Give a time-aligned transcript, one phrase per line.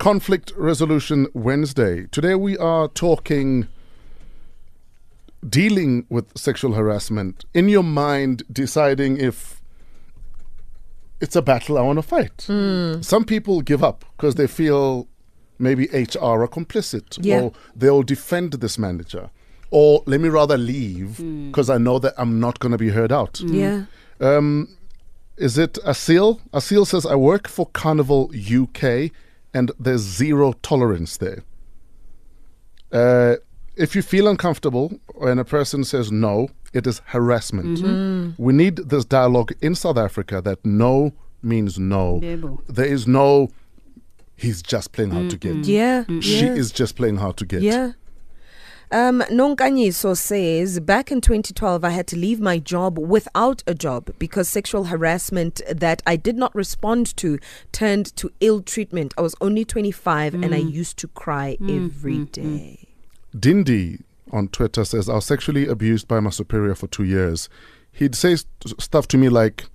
[0.00, 2.06] Conflict Resolution Wednesday.
[2.06, 3.68] Today we are talking
[5.46, 7.44] dealing with sexual harassment.
[7.52, 9.60] In your mind, deciding if
[11.20, 12.44] it's a battle I want to fight.
[12.46, 13.02] Hmm.
[13.02, 15.06] Some people give up because they feel
[15.58, 17.40] maybe HR are complicit Yeah.
[17.42, 19.28] or they'll defend this manager.
[19.70, 21.48] Or let me rather leave hmm.
[21.48, 23.36] because I know that I'm not going to be heard out.
[23.36, 23.54] Hmm.
[23.54, 23.84] Yeah.
[24.18, 24.78] Um,
[25.36, 26.40] is it Asil?
[26.54, 29.10] Asil says, I work for Carnival UK
[29.52, 31.44] and there's zero tolerance there.
[32.92, 33.36] Uh,
[33.76, 37.80] if you feel uncomfortable when a person says no, it is harassment.
[38.38, 42.20] We need this dialogue in South Africa that no means no.
[42.22, 42.60] Yebo.
[42.66, 43.48] There is no,
[44.36, 45.56] he's just playing hard to get.
[45.66, 46.04] Yeah.
[46.20, 46.52] She yeah.
[46.52, 47.62] is just playing hard to get.
[47.62, 47.92] Yeah.
[48.92, 54.10] Um, Nonkanyiso says, back in 2012, I had to leave my job without a job
[54.18, 57.38] because sexual harassment that I did not respond to
[57.70, 59.14] turned to ill treatment.
[59.16, 60.72] I was only 25 and I mm.
[60.72, 62.88] used to cry mm, every mm, day.
[63.36, 67.48] Dindi on Twitter says, I was sexually abused by my superior for two years.
[67.92, 69.66] He'd say st- stuff to me like,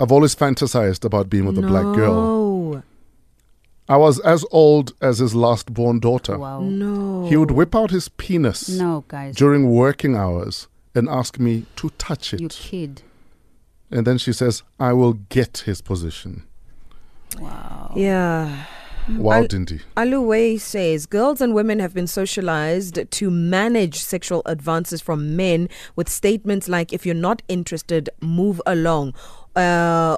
[0.00, 2.82] I've always fantasized about being with a black girl.
[3.88, 3.94] No.
[3.94, 6.38] I was as old as his last born daughter.
[6.38, 6.60] Wow.
[6.60, 7.26] No.
[7.28, 9.36] He would whip out his penis No, guys.
[9.36, 12.40] during working hours and ask me to touch it.
[12.40, 12.52] You it.
[12.60, 13.02] kid.
[13.90, 16.44] And then she says, I will get his position.
[17.38, 17.92] Wow.
[17.96, 18.64] Yeah.
[19.08, 19.80] Wow, I- Dindy.
[19.98, 26.08] Aluway says girls and women have been socialized to manage sexual advances from men with
[26.08, 29.12] statements like if you're not interested move along
[29.56, 30.16] uh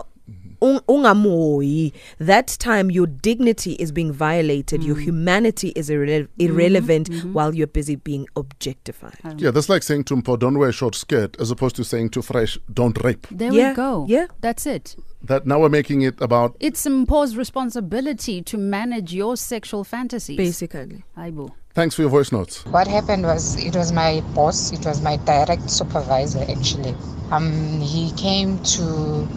[0.61, 5.03] un- ungamoyi that time your dignity is being violated your mm.
[5.05, 6.43] humanity is irrele- mm-hmm.
[6.43, 7.33] irrelevant mm-hmm.
[7.33, 9.37] while you're busy being objectified um.
[9.39, 12.11] Yeah, that's like saying to Mpo, don't wear a short skirt, as opposed to saying
[12.11, 13.27] to Fresh, don't rape.
[13.31, 14.07] There Yeah, we go.
[14.09, 14.27] yeah.
[14.41, 14.97] That's it.
[15.23, 20.37] That now we're making it about It's imposed responsibility to manage your sexual fantasies.
[20.37, 21.51] basically Aibo.
[21.75, 22.65] thanks for your voice notes.
[22.67, 26.95] What happened was it was my boss, it was my direct supervisor actually.
[27.31, 29.29] Um, he came to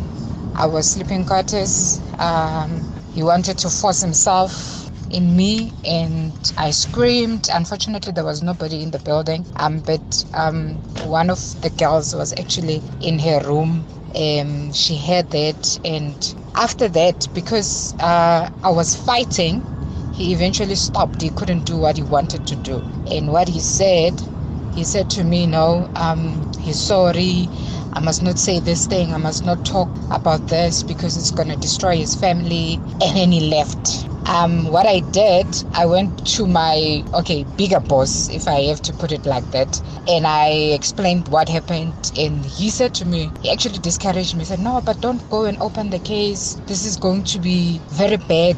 [0.60, 2.02] our sleeping quarters.
[2.20, 7.50] Um, he wanted to force himself in me and I screamed.
[7.54, 9.48] Unfortunately, there was nobody in the building.
[9.58, 13.88] Um, but um, one of the girls was actually in her room.
[14.16, 16.18] Um, she heard that, and
[16.56, 19.66] after that, because uh, I was fighting,
[20.12, 21.22] he eventually stopped.
[21.22, 22.86] He couldn't do what he wanted to do.
[23.10, 24.24] And what he said,
[24.70, 27.50] he said to me, No, um, he's sorry.
[27.94, 29.14] I must not say this thing.
[29.14, 32.82] I must not talk about this because it's going to destroy his family.
[33.02, 34.08] And then he left.
[34.26, 38.94] Um, what I did, I went to my, okay, bigger boss, if I have to
[38.94, 39.82] put it like that.
[40.08, 42.12] And I explained what happened.
[42.18, 44.46] And he said to me, he actually discouraged me.
[44.46, 46.62] Said, No, but don't go and open the case.
[46.68, 48.58] This is going to be very bad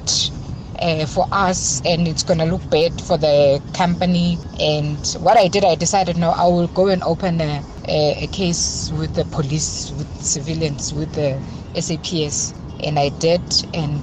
[0.79, 4.39] uh, for us and it's going to look bad for the company.
[4.59, 8.27] And what I did, I decided no, I will go and open a, a, a
[8.27, 11.41] case with the police, with civilians, with the
[11.79, 12.53] SAPS.
[12.83, 13.41] And I did.
[13.73, 14.01] And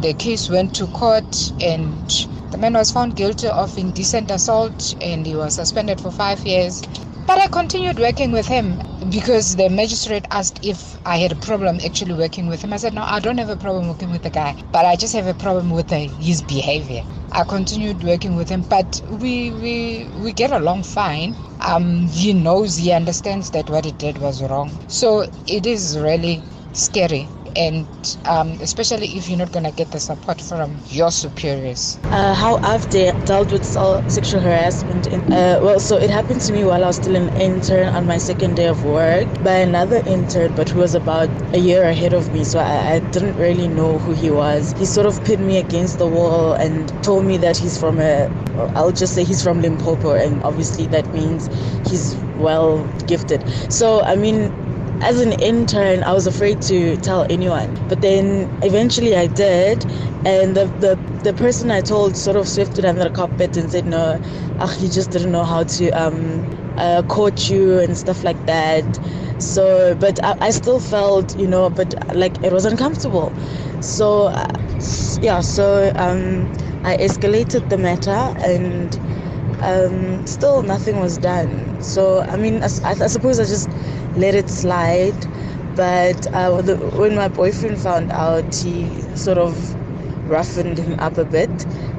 [0.00, 2.08] the case went to court and
[2.50, 6.82] the man was found guilty of indecent assault and he was suspended for five years.
[7.26, 8.80] But I continued working with him
[9.10, 12.72] because the magistrate asked if I had a problem actually working with him.
[12.72, 15.14] I said, No, I don't have a problem working with the guy, but I just
[15.14, 17.04] have a problem with the, his behavior.
[17.30, 21.36] I continued working with him, but we, we, we get along fine.
[21.60, 24.80] Um, he knows, he understands that what he did was wrong.
[24.88, 27.30] So it is really scary.
[27.56, 27.88] And
[28.24, 31.98] um, especially if you're not going to get the support from your superiors.
[32.04, 35.06] uh, how I've de- dealt with se- sexual harassment.
[35.06, 38.06] In, uh, well, so it happened to me while I was still an intern on
[38.06, 42.12] my second day of work by another intern, but who was about a year ahead
[42.12, 42.44] of me.
[42.44, 44.74] So I, I didn't really know who he was.
[44.76, 48.28] He sort of pinned me against the wall and told me that he's from a,
[48.74, 51.48] I'll just say he's from Limpopo, and obviously that means
[51.84, 53.44] he's well gifted.
[53.70, 54.52] So, I mean,
[55.00, 57.78] as an intern, I was afraid to tell anyone.
[57.88, 59.86] But then eventually I did.
[60.24, 63.86] And the, the, the person I told sort of swept under the carpet and said,
[63.86, 64.20] no,
[64.58, 68.98] ach, he just didn't know how to um, uh, coach you and stuff like that.
[69.38, 73.36] So, but I, I still felt, you know, but like it was uncomfortable.
[73.80, 74.46] So, uh,
[75.20, 76.50] yeah, so um,
[76.84, 78.98] I escalated the matter and
[79.62, 81.82] um, still nothing was done.
[81.82, 83.68] So I mean, I, I suppose I just
[84.16, 85.16] let it slide.
[85.76, 89.54] But uh, the, when my boyfriend found out, he sort of
[90.28, 91.50] roughened him up a bit.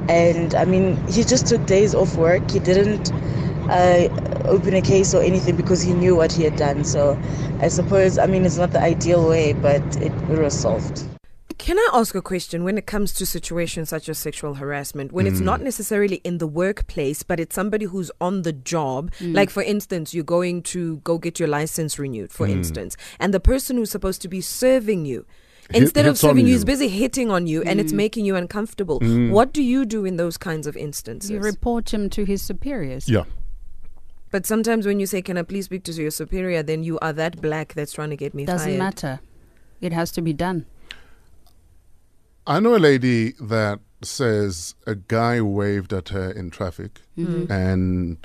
[0.08, 2.50] And I mean, he just took days off work.
[2.50, 3.12] He didn't
[3.70, 4.08] uh,
[4.46, 6.84] open a case or anything because he knew what he had done.
[6.84, 7.18] So
[7.60, 11.11] I suppose, I mean, it's not the ideal way, but it, it was solved.
[11.62, 15.28] Can I ask a question when it comes to situations such as sexual harassment, when
[15.28, 15.62] it's not mm.
[15.62, 19.12] necessarily in the workplace, but it's somebody who's on the job?
[19.20, 19.36] Mm.
[19.36, 22.50] Like, for instance, you're going to go get your license renewed, for mm.
[22.50, 25.24] instance, and the person who's supposed to be serving you.
[25.70, 26.56] Hit- Instead of serving you, you.
[26.56, 28.98] is busy hitting on you, and it's making you uncomfortable.
[29.30, 31.30] What do you do in those kinds of instances?
[31.30, 33.08] You report him to his superiors.
[33.08, 33.22] Yeah.
[34.32, 37.12] but sometimes when you say, "Can I please speak to your superior?" then you are
[37.12, 38.54] that black that's trying to get me fired.
[38.56, 38.78] Doesn't fired.
[38.78, 39.20] matter.
[39.80, 40.66] It has to be done.
[42.46, 47.50] I know a lady that says a guy waved at her in traffic mm-hmm.
[47.50, 48.18] and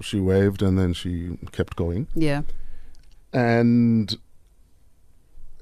[0.00, 2.06] she waved and then she kept going.
[2.14, 2.42] Yeah.
[3.32, 4.16] And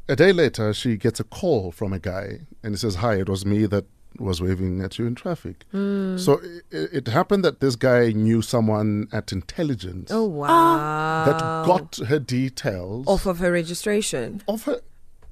[0.09, 3.29] a day later, she gets a call from a guy and he says, Hi, it
[3.29, 3.87] was me that
[4.19, 5.65] was waving at you in traffic.
[5.73, 6.19] Mm.
[6.19, 11.25] So it, it happened that this guy knew someone at intelligence Oh ah.
[11.25, 11.25] wow!
[11.25, 14.43] that got her details off of her registration.
[14.47, 14.81] Off her.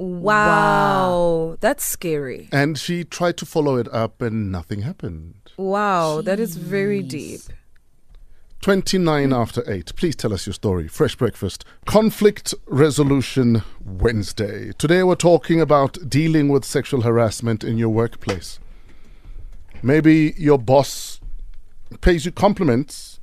[0.01, 2.49] Wow, that's scary.
[2.51, 5.35] And she tried to follow it up and nothing happened.
[5.59, 7.43] Wow, that is very deep.
[8.63, 9.95] 29 after 8.
[9.97, 10.89] Please tell us your story.
[10.89, 11.67] Fresh Breakfast.
[11.85, 14.73] Conflict Resolution Wednesday.
[14.79, 18.59] Today we're talking about dealing with sexual harassment in your workplace.
[19.83, 21.21] Maybe your boss
[22.01, 23.21] pays you compliments,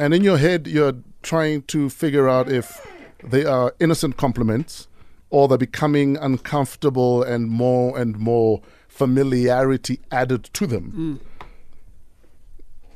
[0.00, 2.84] and in your head you're trying to figure out if
[3.22, 4.88] they are innocent compliments
[5.30, 11.20] or they're becoming uncomfortable and more and more familiarity added to them.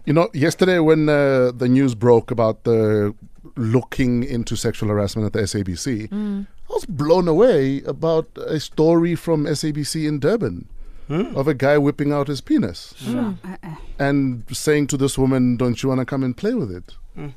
[0.04, 3.14] You know, yesterday when uh, the news broke about the
[3.56, 9.44] looking into sexual harassment at the SABC, I was blown away about a story from
[9.46, 10.69] SABC in Durban
[11.08, 13.56] of a guy whipping out his penis Uh, uh,
[13.98, 17.34] and saying to this woman, "Don't you want to come and play with it?" And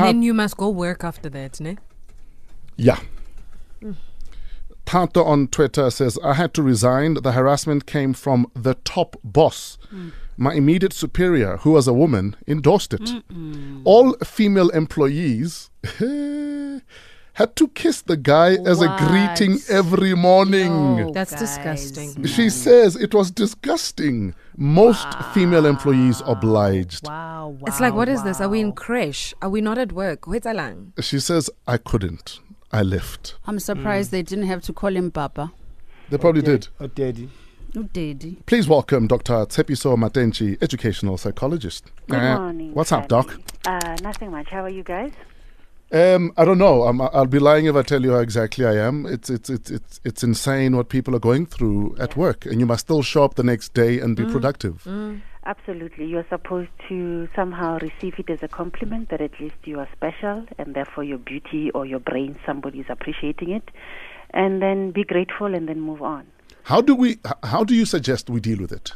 [0.00, 1.76] then you must go work after that, ne?
[2.76, 2.98] Yeah.
[4.84, 7.14] Tata on Twitter says, I had to resign.
[7.14, 9.78] The harassment came from the top boss.
[10.36, 13.10] My immediate superior, who was a woman, endorsed it.
[13.84, 15.70] All female employees
[17.34, 20.96] had to kiss the guy as a greeting every morning.
[20.96, 22.24] no, That's guys, disgusting.
[22.26, 24.34] She says it was disgusting.
[24.56, 27.06] Most female employees obliged.
[27.06, 27.66] Wow, wow.
[27.66, 28.40] It's like, what is this?
[28.40, 28.74] Are we in wow.
[28.74, 29.34] crash?
[29.42, 30.26] Are we not at work?
[30.26, 30.92] Wait a lang.
[31.00, 32.40] She says, I couldn't.
[32.74, 33.36] I left.
[33.46, 35.52] I'm surprised they didn't have to call him Papa.
[36.10, 36.66] They probably did.
[36.80, 37.30] Oh, daddy.
[37.72, 38.38] No, Daddy.
[38.46, 39.46] Please welcome Dr.
[39.46, 41.90] Tshepiso Matentjie, educational psychologist.
[42.08, 42.74] Good Uh, morning.
[42.74, 43.36] What's up, Doc?
[43.64, 44.48] Uh, nothing much.
[44.50, 45.12] How are you guys?
[45.92, 46.82] Um, I don't know.
[46.82, 49.06] I'm, I'll be lying if I tell you how exactly I am.
[49.06, 52.66] It's it's it's it's it's insane what people are going through at work, and you
[52.66, 54.86] must still show up the next day and be productive.
[55.46, 56.06] Absolutely.
[56.06, 60.46] You're supposed to somehow receive it as a compliment that at least you are special
[60.58, 63.70] and therefore your beauty or your brain, somebody is appreciating it.
[64.30, 66.26] And then be grateful and then move on.
[66.64, 67.18] How do we?
[67.44, 68.92] How do you suggest we deal with it?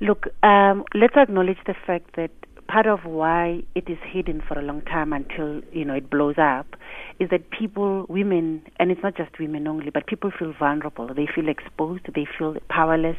[0.00, 2.30] Look, um, let's acknowledge the fact that
[2.68, 6.36] part of why it is hidden for a long time until you know it blows
[6.38, 6.74] up
[7.22, 11.06] is that people, women, and it's not just women only, but people feel vulnerable.
[11.14, 12.04] They feel exposed.
[12.12, 13.16] They feel powerless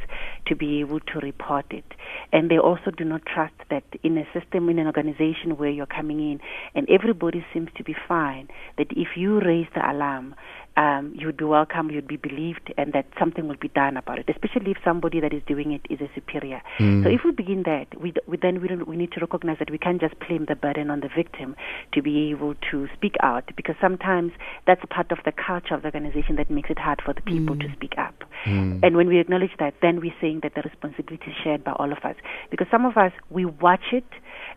[0.48, 1.86] to be able to report it,
[2.34, 5.86] and they also do not trust that in a system, in an organization where you're
[5.86, 6.42] coming in,
[6.76, 8.50] and everybody seems to be fine.
[8.78, 10.36] That if you raise the alarm,
[10.76, 14.20] um, you would be welcome, you'd be believed, and that something will be done about
[14.20, 14.26] it.
[14.28, 16.62] Especially if somebody that is doing it is a superior.
[16.78, 17.04] Hmm.
[17.04, 19.60] So if we begin that, we, d- we then we, don't, we need to recognize
[19.60, 21.56] that we can't just blame the burden on the victim
[21.94, 24.32] to be able to speak out, because sometimes
[24.66, 27.56] that's part of the culture of the organization that makes it hard for the people
[27.58, 27.74] to hmm.
[27.74, 28.24] speak up.
[28.44, 28.80] Hmm.
[28.84, 31.92] And when we acknowledge that, then we're saying that the responsibility is shared by all
[31.92, 32.16] of us,
[32.50, 34.06] because some of us we watch it.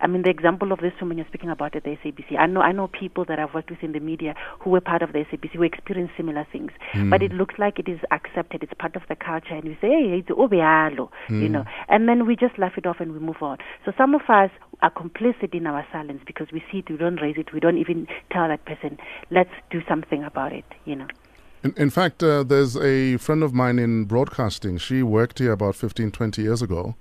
[0.00, 2.38] I mean, the example of this woman you're speaking about at the SABC.
[2.38, 5.02] I know, I know people that I've worked with in the media who were part
[5.02, 6.72] of the SABC who experienced similar things.
[7.10, 8.62] But it looks like it is accepted.
[8.62, 12.26] It's part of the culture, and we say, "Hey, it's obialo," you know, and then
[12.26, 13.58] we just laugh it off and we move on.
[13.84, 14.50] So some of us
[14.82, 17.78] are complicit in our silence because we see it, we don't raise it, we don't
[17.78, 18.98] even tell that person,
[19.30, 21.06] "Let's do something about it," you know.
[21.62, 24.78] In, in fact, uh, there's a friend of mine in broadcasting.
[24.78, 26.94] She worked here about 15, 20 years ago.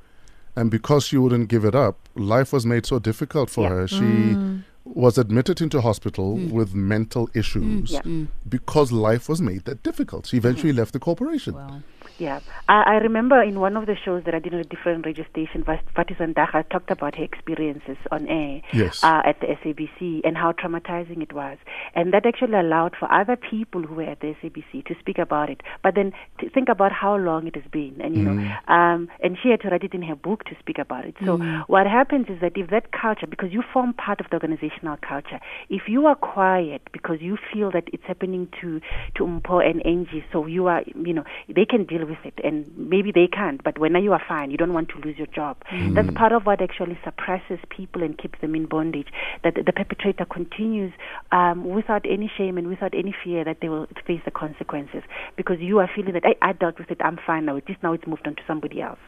[0.56, 3.70] And because she wouldn't give it up, life was made so difficult for Yeah.
[3.70, 3.88] her.
[3.88, 4.64] She mm.
[4.86, 6.52] was admitted into hospital mm.
[6.52, 7.92] with mental issues mm.
[7.92, 8.26] Yeah.
[8.48, 10.28] because life was made that difficult.
[10.28, 11.56] She eventually left the corporation.
[11.56, 11.84] Well,
[12.18, 15.06] Yeah, I, I remember in one of the shows that I did on a different
[15.06, 19.04] radio station, Vas- Vati talked about her experiences on air Yes.
[19.04, 21.58] uh, at the SABC and how traumatizing it was.
[21.94, 25.50] And that actually allowed for other people who were at the SABC to speak about
[25.50, 25.62] it.
[25.84, 28.00] But then to think about how long it has been.
[28.02, 30.78] And, you know, um, and she had to write it in her book to speak
[30.78, 31.16] about it.
[31.26, 34.98] So what happens is that if that culture, because you form part of the organizational
[34.98, 38.80] culture, if you are quiet because you feel that it's happening to,
[39.16, 42.72] to Umpo and Angie, so you are, you know, they can deal with it and
[42.78, 45.58] maybe they can't, but when you are fine, you don't want to lose your job.
[45.94, 49.08] That's part of what actually suppresses people and keeps them in bondage,
[49.44, 50.94] that the perpetrator continues
[51.32, 55.04] um, without any shame and without any fear that they will face the consequences
[55.36, 57.94] because you are feeling that, hey, I dealt with it, I'm fine now, just now
[57.94, 59.00] it's moved on to somebody else.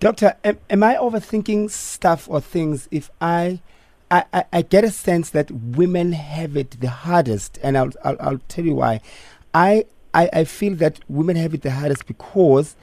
[0.00, 3.60] Doctor, am, am I overthinking stuff or things if I,
[4.10, 8.16] I, I, I get a sense that women have it the hardest, and I'll, I'll,
[8.18, 9.00] I'll tell you why.
[9.52, 12.76] I, I, I feel that women have it the hardest because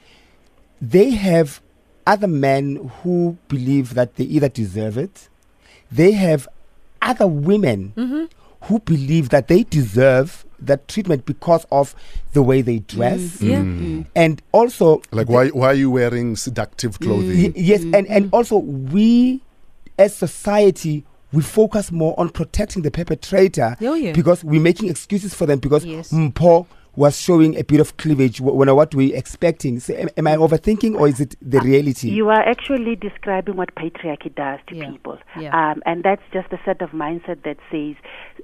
[0.81, 1.61] they have
[2.05, 5.27] other men who believe that they either deserve it,
[5.91, 6.47] they have
[7.01, 8.25] other women mm-hmm.
[8.67, 11.93] who believe that they deserve that treatment because of
[12.33, 13.41] the way they dress.
[13.41, 13.59] Yeah.
[13.59, 13.79] Mm.
[13.79, 14.05] Mm.
[14.15, 17.43] And also, Like, why, why are you wearing seductive clothing?
[17.43, 18.35] Y- yes, and, and mm-hmm.
[18.35, 19.41] also we
[19.99, 21.03] as society
[21.33, 24.13] we focus more on protecting the perpetrator Oh, yeah.
[24.13, 26.11] because we're making excuses for them because Yes.
[26.11, 26.65] Mpo
[26.97, 29.79] was showing a bit of cleavage wh- when what we're expecting.
[29.79, 32.09] So am, am I overthinking or is it the reality?
[32.09, 34.89] You are actually describing what patriarchy does to Yeah.
[34.89, 35.19] people.
[35.39, 35.51] Yeah.
[35.53, 37.95] Um, and that's just a set of mindset that says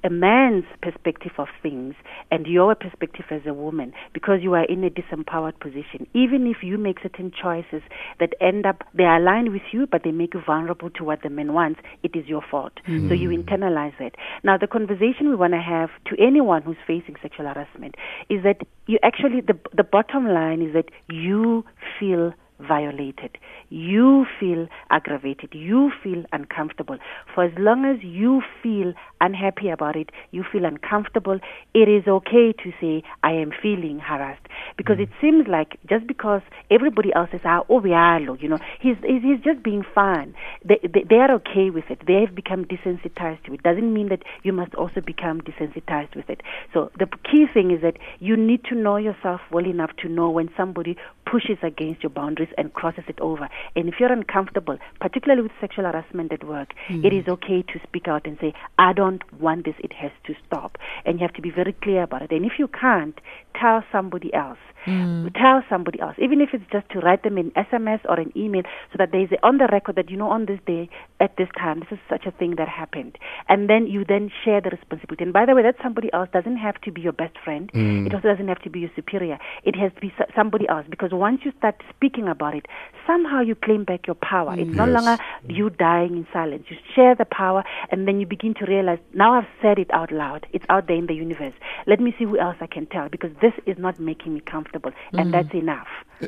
[0.04, 1.96] a man's perspective of things
[2.30, 6.58] and your perspective as a woman, because you are in a disempowered position, even if
[6.62, 7.82] you make certain choices
[8.20, 11.24] that end up, they are aligned with you, but they make you vulnerable to what
[11.24, 12.74] the man wants, it is your fault.
[12.86, 14.16] So you internalize it.
[14.44, 17.96] Now, the conversation we want to have to anyone who's facing sexual harassment
[18.30, 21.66] is that you actually, the, the bottom line is that you
[22.00, 22.34] feel
[22.67, 23.38] violated.
[23.70, 25.53] You feel aggravated.
[25.53, 26.98] You feel uncomfortable.
[27.34, 31.39] For as long as you feel unhappy about it, you feel uncomfortable,
[31.74, 34.46] it is okay to say, I am feeling harassed.
[34.77, 39.22] Because it seems like just because everybody else is, ah, oh, you know, he's, he's,
[39.22, 40.34] he's just being fun.
[40.63, 42.01] They, they, they are okay with it.
[42.05, 43.63] They have become desensitized to it.
[43.63, 46.41] Doesn't mean that you must also become desensitized with it.
[46.74, 50.29] So the key thing is that you need to know yourself well enough to know
[50.29, 53.50] when somebody pushes against your boundaries and crosses it over.
[53.76, 57.20] And if you're uncomfortable, particularly with sexual harassment at work, it hmm.
[57.20, 60.78] is okay to speak out and say, I don't want this, it has to stop.
[61.06, 62.32] And you have to be very clear about it.
[62.32, 63.20] And if you can't,
[63.60, 64.58] tell somebody else.
[64.86, 65.28] Hmm.
[65.34, 68.64] Tell somebody else, even if it's just to write them an SMS or an email,
[68.92, 70.90] so that there is a, on the record that you know on this day
[71.24, 74.60] at this time this is such a thing that happened, and then you then share
[74.62, 75.24] the responsibility.
[75.24, 77.72] And by the way, that somebody else doesn't have to be your best friend.
[77.72, 78.08] Mm.
[78.08, 79.38] It also doesn't have to be your superior.
[79.63, 82.65] It has to be somebody else because once you start speaking about it,
[83.08, 84.53] somehow you claim back your power.
[84.58, 84.94] It's no Yes.
[84.96, 86.65] longer you dying in silence.
[86.70, 90.12] You share the power, and then you begin to realize now I've said it out
[90.12, 90.46] loud.
[90.51, 91.53] It's out there in the universe.
[91.88, 94.92] Let me see who else I can tell because this is not making me comfortable,
[95.13, 95.32] and mm.
[95.32, 95.88] that's enough.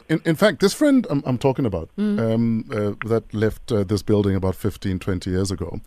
[0.09, 4.01] In, in fact, this friend I'm, I'm talking about um, uh, that left uh, this
[4.03, 5.79] building about 15, 20 years ago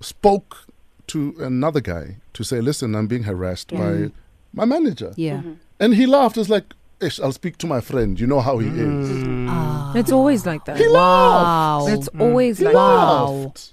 [0.00, 0.66] spoke
[1.08, 4.10] to another guy to say, Listen, I'm being harassed by
[4.52, 5.12] my manager.
[5.16, 5.42] Yeah.
[5.78, 6.36] And he laughed.
[6.36, 8.20] It's like, Ish, I'll speak to my friend.
[8.20, 9.48] You know how he is.
[9.48, 9.92] Ah.
[9.96, 10.76] It's always like that.
[10.76, 11.86] He Wow.
[11.88, 13.32] It's always He like Wow.
[13.44, 13.72] laughed.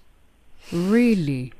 [0.72, 1.53] Really?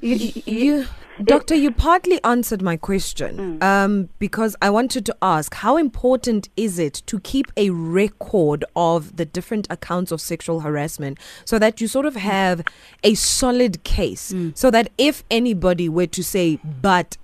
[0.00, 0.86] You, you,
[1.24, 3.62] Doctor, you partly answered my question mm.
[3.62, 9.16] um, because I wanted to ask how important is it to keep a record of
[9.16, 12.20] the different accounts of sexual harassment so that you sort of mm.
[12.20, 12.64] have
[13.02, 14.56] a solid case mm.
[14.56, 17.16] so that if anybody were to say, but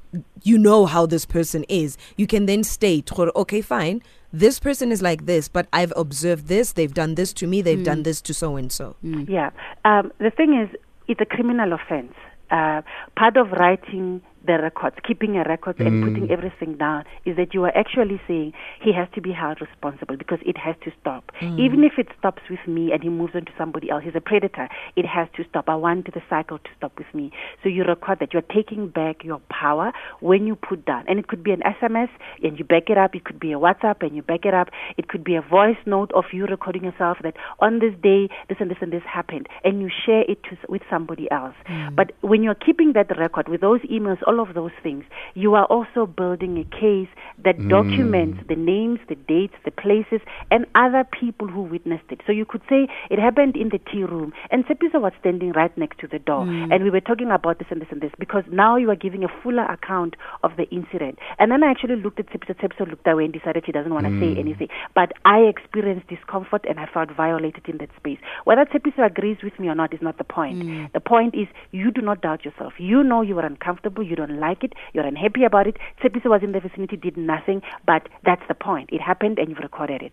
[0.42, 4.02] you know how this person is, you can then state, okay, fine.
[4.32, 6.72] This person is like this, but I've observed this.
[6.72, 7.62] They've done this to me.
[7.62, 8.96] They've done this to so and so.
[9.02, 9.50] Yeah.
[9.84, 12.14] Um, the thing is, it's a criminal offense.
[12.54, 12.82] Uh,
[13.16, 16.30] part of writing the records, keeping a record and putting mm.
[16.30, 20.38] everything down, is that you are actually saying he has to be held responsible because
[20.44, 21.30] it has to stop.
[21.40, 21.58] Mm.
[21.58, 24.20] Even if it stops with me and he moves on to somebody else, he's a
[24.20, 24.68] predator.
[24.96, 25.68] It has to stop.
[25.68, 27.32] I want the cycle to stop with me.
[27.62, 31.28] So you record that you're taking back your power when you put down, and it
[31.28, 32.08] could be an SMS
[32.42, 33.14] and you back it up.
[33.14, 34.68] It could be a WhatsApp and you back it up.
[34.96, 38.58] It could be a voice note of you recording yourself that on this day this
[38.60, 41.54] and this and this happened, and you share it to, with somebody else.
[41.68, 41.96] Mm.
[41.96, 45.54] But when you're keeping that record with those emails, all all of those things, you
[45.54, 47.08] are also building a case
[47.42, 47.68] that mm.
[47.68, 52.20] documents the names, the dates, the places, and other people who witnessed it.
[52.26, 55.76] So you could say it happened in the tea room, and Sepiso was standing right
[55.78, 56.72] next to the door, mm.
[56.72, 59.24] and we were talking about this and this and this because now you are giving
[59.24, 61.18] a fuller account of the incident.
[61.38, 62.54] And then I actually looked at Sepiso.
[62.60, 64.38] Sepiso looked away and decided she doesn't want to say mm.
[64.38, 64.68] anything.
[64.94, 68.18] But I experienced discomfort and I felt violated in that space.
[68.44, 70.92] Whether Sepiso agrees with me or not is not the point.
[70.92, 72.74] The point is you do not doubt yourself.
[72.78, 75.76] You know you are uncomfortable, you don't like it, you're unhappy about it.
[76.02, 78.90] Sepiso was in the vicinity, did nothing, but that's the point.
[78.92, 80.12] It happened and you've recorded it.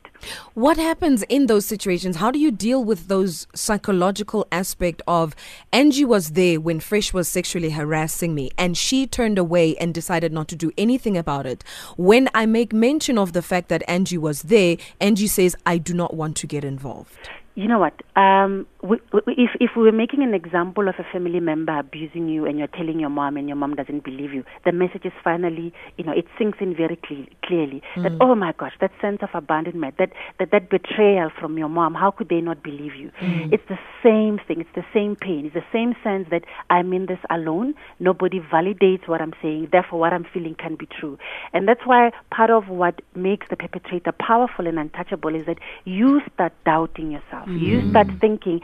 [0.54, 2.18] What happens in those situations?
[2.18, 5.36] How do you deal with those psychological aspect of
[5.72, 10.32] Angie was there when Fresh was sexually harassing me and she turned away and decided
[10.32, 11.64] not to do anything about it.
[11.98, 15.94] When I make mention of the fact that Angie was there, Angie says I do
[15.94, 17.30] not want to get involved.
[17.54, 17.94] You know what?
[18.16, 22.46] Um, we, we, if if we're making an example of a family member abusing you,
[22.46, 25.74] and you're telling your mom, and your mom doesn't believe you, the message is finally,
[25.98, 29.30] you know, it sinks in very cle- clearly that oh my gosh, that sense of
[29.34, 33.12] abandonment, that that that betrayal from your mom, how could they not believe you?
[33.52, 34.62] It's the same thing.
[34.62, 35.46] It's the same pain.
[35.46, 37.74] It's the same sense that I'm in this alone.
[38.00, 39.70] Nobody validates what I'm saying.
[39.74, 41.18] Therefore, what I'm feeling can be true,
[41.52, 46.22] and that's why part of what makes the perpetrator powerful and untouchable is that you
[46.34, 47.41] start doubting yourself.
[47.54, 48.62] You start thinking,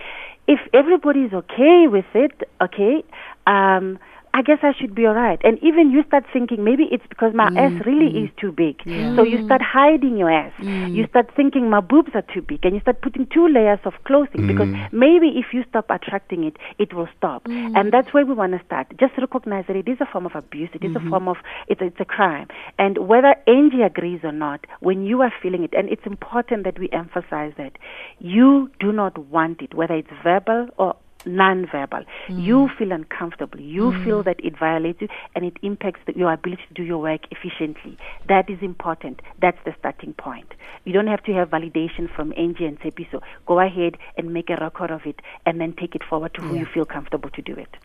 [0.48, 2.32] if everybody's okay with it,
[2.62, 3.04] okay,
[3.46, 4.00] um,
[4.38, 5.42] I guess I should be all right.
[5.44, 8.26] And even you start thinking, maybe it's because my ass mm, really mm.
[8.26, 8.76] is too big.
[9.16, 9.66] So you start mm.
[9.66, 10.54] hiding your ass.
[10.60, 12.64] You start thinking my boobs are too big.
[12.64, 16.58] And you start putting two layers of clothing because maybe if you stop attracting it,
[16.78, 17.48] it will stop.
[17.48, 18.94] And that's where we want to start.
[19.00, 20.70] Just recognize that it is a form of abuse.
[20.76, 21.10] It is a mm-hmm.
[21.10, 22.48] form of, it's a, it's a crime.
[22.78, 26.78] And whether Angie agrees or not, when you are feeling it, and it's important that
[26.78, 27.74] we emphasize that
[28.20, 30.96] you do not want it, whether it's verbal or
[31.28, 32.04] non-verbal.
[32.28, 32.44] Mm.
[32.44, 33.60] You feel uncomfortable.
[33.60, 34.04] You mm.
[34.04, 37.22] feel that it violates you and it impacts the, your ability to do your work
[37.32, 37.98] efficiently.
[38.28, 39.22] That is important.
[39.42, 40.54] That's the starting point.
[40.86, 43.22] You don't have to have validation from Angie and Sepiso.
[43.46, 46.56] Go ahead and make a record of it and then take it forward to who
[46.58, 47.78] you feel comfortable to do it.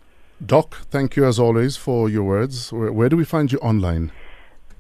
[0.45, 2.73] Doc, thank you as always for your words.
[2.73, 4.11] Where, where do we find you online?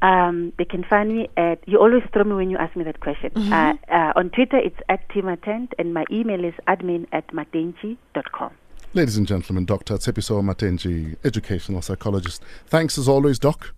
[0.02, 1.60] Um, they can find me at.
[1.66, 3.30] You always throw me when you ask me that question.
[3.52, 8.50] Uh, uh, on Twitter, it's at timatent, and my email is admin at matenji.com.
[8.94, 9.94] Ladies and gentlemen, Dr.
[9.94, 12.42] Tshepiso Matentjie, educational psychologist.
[12.66, 13.72] Thanks as always, Doc.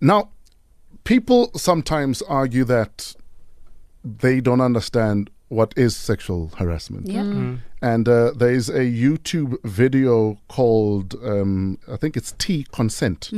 [0.00, 0.30] Now,
[1.02, 3.14] people sometimes argue that
[4.04, 7.06] they don't understand what is sexual harassment.
[7.06, 7.56] Yeah.
[7.82, 13.30] And uh, there is a YouTube video called, um, I think it's Tea Consent,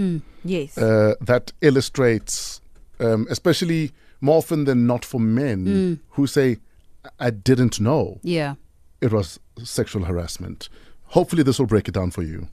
[0.44, 0.78] Yes.
[0.78, 2.60] uh, that illustrates,
[3.00, 6.58] um, especially more often than not for men who say,
[7.20, 8.54] I didn't know Yeah.
[9.00, 10.68] it was sexual harassment.
[11.10, 12.48] Hopefully, this will break it down for you.